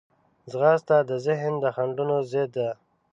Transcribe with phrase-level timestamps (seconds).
[0.51, 2.69] ځغاسته د ذهن د خنډونو ضد ده